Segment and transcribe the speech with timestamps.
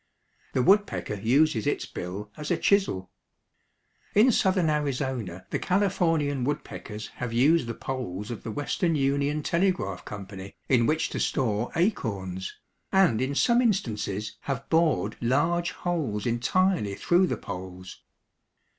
[0.53, 3.11] The woodpecker uses its bill as a chisel.
[4.15, 10.03] In southern Arizona the Californian woodpeckers have used the poles of the Western Union Telegraph
[10.03, 12.51] Company in which to store acorns,
[12.91, 18.01] and in some instances have bored large holes entirely through the poles.